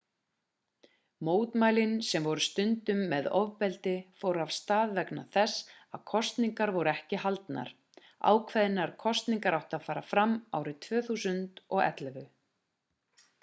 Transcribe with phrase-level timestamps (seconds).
[1.27, 3.93] mótmælin sem voru stundum með ofbeldi
[4.23, 5.59] fóru af stað vegna þess
[5.97, 7.71] að kosningar voru ekki haldnar
[8.33, 12.27] ákveðnar kosningar áttu að fara fram árið 2011